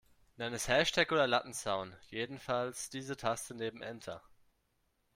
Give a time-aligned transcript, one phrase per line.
[0.35, 4.23] Nenn es Hashtag oder Lattenzaun, jedenfalls diese Taste neben Enter.